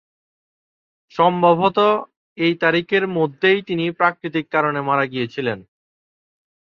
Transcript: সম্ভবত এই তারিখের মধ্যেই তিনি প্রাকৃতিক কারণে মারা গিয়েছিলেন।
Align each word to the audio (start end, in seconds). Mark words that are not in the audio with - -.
সম্ভবত 1.11 1.77
এই 2.37 2.53
তারিখের 2.55 3.03
মধ্যেই 3.17 3.59
তিনি 3.61 3.85
প্রাকৃতিক 3.91 4.45
কারণে 4.51 4.79
মারা 4.81 5.05
গিয়েছিলেন। 5.05 5.59